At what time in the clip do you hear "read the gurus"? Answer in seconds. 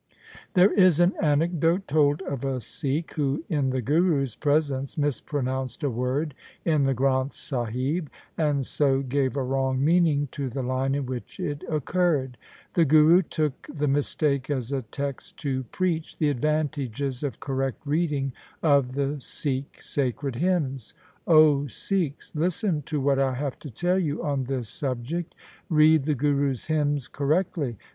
25.69-26.65